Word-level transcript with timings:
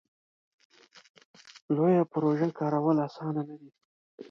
لویه 1.75 2.03
پروژه 2.13 2.47
کارول 2.59 2.97
اسانه 3.07 3.41
نه 3.49 3.55
ده. 3.59 3.69